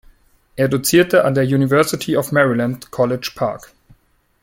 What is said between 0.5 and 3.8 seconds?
Er dozierte an der University of Maryland, College Park.